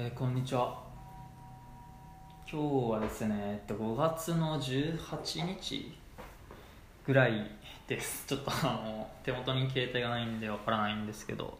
[0.00, 0.80] えーこんにちは。
[2.48, 5.92] 今日はですね、えっと、5月の18日
[7.04, 7.50] ぐらい
[7.88, 8.24] です。
[8.30, 11.58] ちょっとあの手元に携帯がないんでわからないんですけど。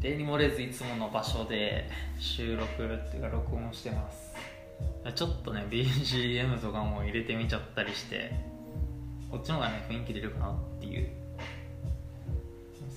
[0.00, 4.34] 例に漏れずいつもの場所で収録っていうか録音してます。
[5.14, 8.32] ちょっとね BGM とかも入れてみちゃったりして
[9.30, 11.19] こっちの方がね雰囲気出るかなっていう。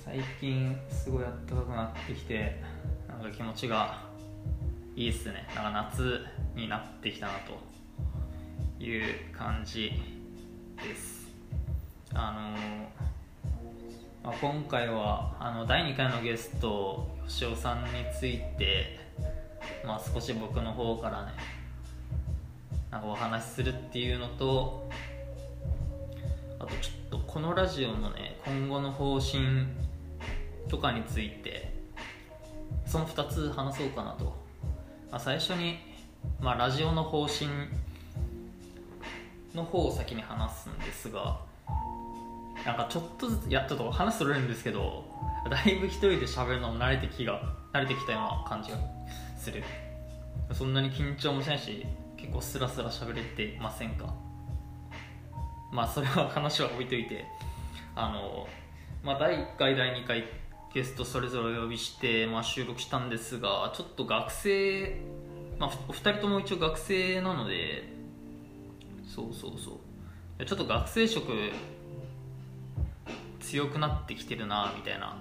[0.03, 2.61] 最近すごい暖かくなってきて
[3.07, 4.01] なんか気持ちが
[4.97, 5.47] いいっすね。
[5.55, 9.93] なんか夏になってきたなという感じ
[10.83, 11.29] です。
[12.13, 12.57] あの
[14.23, 18.99] まあ、今回はあの第2回のゲスト吉尾さんについて、
[19.85, 21.31] まあ、少し僕の方からね
[22.91, 24.89] なんかお話しするっていうのと
[26.59, 29.65] あとちょっとこのラジオのね今後の方針
[30.69, 31.73] とかについて
[32.85, 34.25] その2つ話そうかなと、
[35.11, 35.77] まあ、最初に、
[36.39, 37.49] まあ、ラジオの方針
[39.53, 41.39] の方を先に話すんですが
[42.65, 45.05] なんかちょっとずついやちょっと話それるんですけど
[45.49, 47.41] だいぶ一人で喋るのも慣れてきが
[47.73, 48.77] 慣れてきたような感じが
[49.37, 49.63] する。
[50.53, 51.85] そんなに緊張もしないし
[52.17, 54.13] 結構スラスラ喋れてませんか？
[55.71, 57.25] まあそれは話は置いといて
[57.95, 58.47] あの
[59.03, 60.23] まあ第1回第2回
[60.73, 64.99] ゲストそれぞれお呼びして、まあ、収録したんですがちょっと学生、
[65.59, 67.93] まあ、お二人とも一応学生なので
[69.05, 69.79] そうそうそ
[70.39, 70.45] う。
[70.45, 71.21] ちょっと学生色
[73.39, 75.17] 強くなってきてるなみたいな。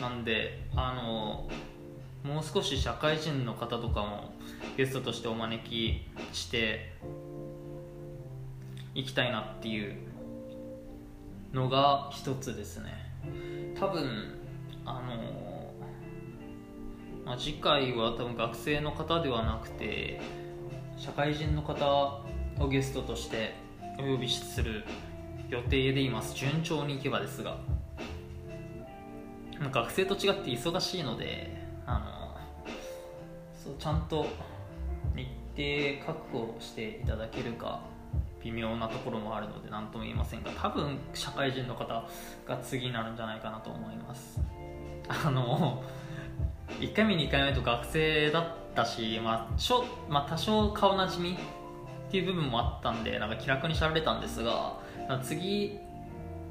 [0.00, 1.48] なんであの
[2.24, 4.32] もう少し社会人の方とかも
[4.76, 6.94] ゲストとしてお招きして
[8.94, 9.96] いきたいなっていう
[11.52, 13.74] のが一つですね。
[13.78, 14.37] 多分
[14.84, 15.72] あの、
[17.24, 20.20] まあ、次回は多分学生の方ではなくて
[20.96, 22.22] 社会人の方
[22.58, 23.54] をゲストとして
[23.98, 24.84] お呼びする
[25.48, 26.34] 予定でいます。
[26.34, 27.58] 順調にいけばですが。
[29.72, 31.50] 学生と違って忙しいので
[31.84, 32.36] あの
[33.52, 34.26] そうちゃんと
[35.16, 35.26] 日
[35.56, 37.82] 程確保していただけるか
[38.44, 42.06] 微妙なところもあるので何とも言えませんが多分社会人の方
[42.46, 44.40] が次になるんじゃないかなと思います。
[45.08, 45.82] あの
[46.80, 51.38] 1回目2回目と学生だったし、まあちょまあ、多少顔なじみ
[52.08, 54.78] っていう部分もあったんでなんか気楽にしゃべれたんですが
[55.22, 55.78] 次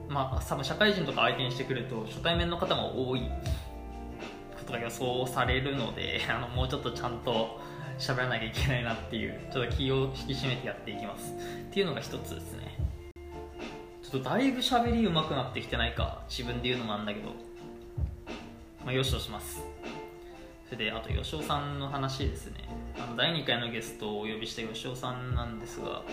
[0.09, 7.59] まあ多分社会人とか相手にしてくると初対面の方も多いことが予想されるので あのもうちょっとちゃんと
[7.97, 11.33] 喋らなきゃいけないなっていうちょっと気を引き締めてやっていきます。
[11.33, 12.77] っていうのが一つですね。
[14.03, 17.29] ちょっとだいぶ喋り上手くなってきてないか自分で言うのもなんだけど。
[18.87, 19.61] まあよしとします。
[20.69, 22.53] それであと吉尾さんの話ですね。
[22.97, 26.03] あの第2回のゲストをお呼びした吉尾さんなんですが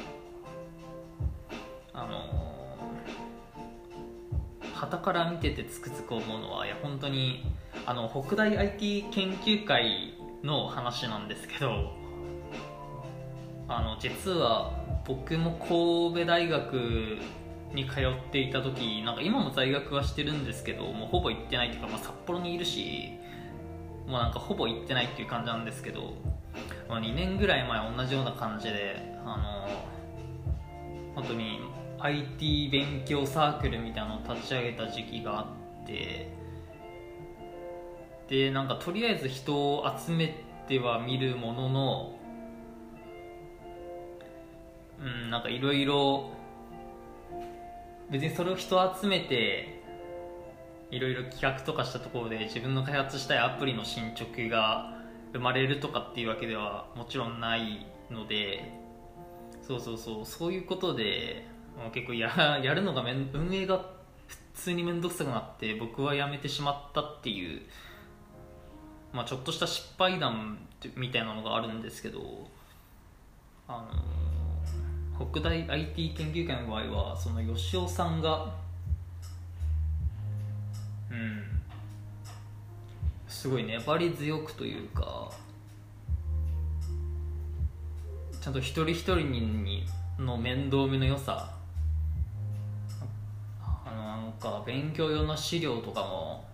[1.92, 2.76] あの
[4.74, 7.46] 旗から見ててつくづく思うのはいや本当に
[7.86, 11.92] あの北大 IT 研究会の話なんですけど
[13.68, 14.72] あの実は
[15.06, 17.18] 僕も神戸大学
[17.74, 23.12] に通っていた時なんか今も在学はしてるんですけどもうほぼ行ってないっていうか、まあ、札幌にいるし
[24.06, 26.14] もうなんかほぼ行ってないっていう感じなんですけど、
[26.88, 29.68] まあ、2年ぐらい前同じような感じであの
[31.14, 31.60] 本当に
[31.98, 35.42] IT 勉強サークルみたいなのを立ち上げた時期があ
[35.82, 36.30] って
[38.28, 42.18] でなんかとりあえず人を集めては見るものの
[45.00, 46.30] うんなんかいろいろ
[48.14, 49.82] 別にそれを人集めて
[50.92, 54.94] いろいろ企画とかしたところで自分の開発したいアプリの進捗が
[55.32, 58.72] 生まれるとかっていうわけではもちろんないので
[59.62, 61.44] そうそうそうそういうことで
[61.92, 62.30] 結構や
[62.62, 63.84] やるのがめん運営が
[64.28, 67.62] 普通に面倒くさくなって僕はやめてしまったっていう、
[69.12, 72.48] まあ、ちょっとした失敗談みたいなのがあるんですけど
[73.66, 74.23] あの
[75.16, 78.52] 北大 IT 研究会の場合はその吉尾さんが
[81.10, 81.42] うん
[83.28, 85.30] すごい粘り強くというか
[88.40, 89.86] ちゃんと一人一人に
[90.18, 91.50] の面倒見の良さ。
[93.62, 96.44] あのなんか勉強用の資料とかも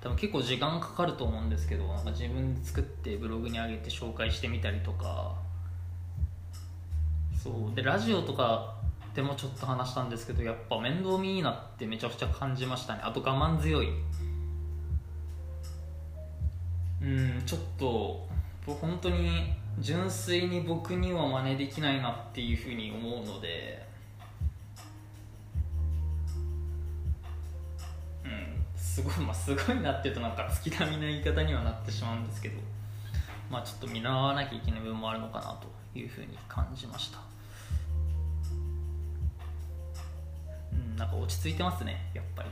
[0.00, 5.34] 多分結構時間かかると思うんですけどなんか自分で作ってブログに上げて紹介してみたりとか。
[7.44, 7.76] そう。
[7.76, 8.74] でラジオとか
[9.14, 13.00] でもちょっと話したんですけどやっぱ面倒見いいなってめちゃくちゃ感じましたね。
[13.04, 13.90] あと我慢強い。
[17.02, 18.26] うんちょっと
[18.66, 23.86] 本当に純粋に僕には真似できないなっていうふうに思うので。
[28.24, 32.58] うんすごいまあすごいなっていうとなんか月並みな言い方にはなってしまうんですけど。
[33.50, 35.83] まあちょっと見習わなきゃいけない部分もあるのかなと。
[35.94, 37.18] いうふうに感じました。
[40.72, 42.48] うんなんか落ち着いてますねやっぱり。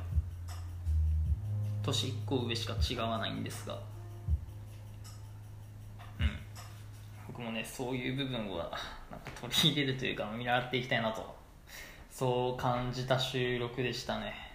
[1.83, 3.75] 年1個上しか違わないんですが。
[6.21, 6.39] うん。
[7.27, 8.79] 僕もねそういう部分をなんか
[9.41, 11.35] 取り入れるというか見習っていきたいなと。
[12.11, 14.53] そう感じた収録でしたね。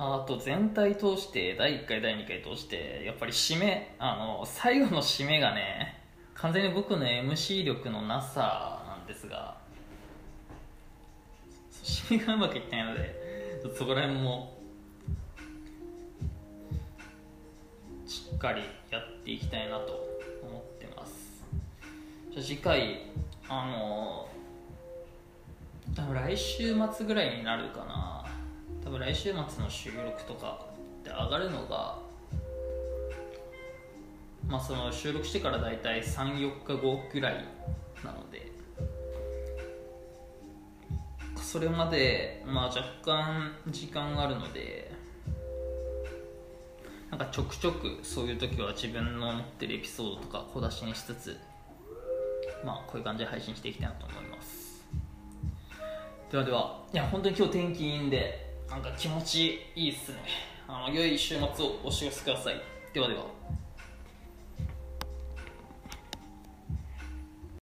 [0.00, 6.00] あと全体通して第1回第2回通してやっぱり締めあの最後の締めがね
[6.40, 9.56] 完全に僕の MC 力のなさなんですが
[11.82, 13.14] 締めがうまくいってないので
[13.76, 14.56] そこら辺も
[18.06, 19.92] しっかりやっていきたいなと
[20.42, 21.44] 思ってます。
[22.30, 23.06] じゃあ次回
[23.48, 24.28] あの
[25.94, 28.24] 多分来週末ぐらいになるかな。
[28.84, 30.66] 多分来週末の収録とか
[31.04, 31.98] で上がるのが
[34.46, 37.44] まあその収録してから大体34日後ぐらい
[38.04, 38.50] なので
[41.36, 44.92] それまで、まあ、若干時間があるので
[47.10, 51.36] なんかちょくちょくそういう時は自分の持ってるエピソードとか小出しにしつつ
[52.62, 54.84] まあこういう感じで配信していきたいなと思います。
[56.30, 60.18] ではではいや本当に今日天気いいんでなんか気持ちいいっすね。
[60.66, 62.60] あの良い週末をお過ごしください。
[62.92, 63.24] ではでは。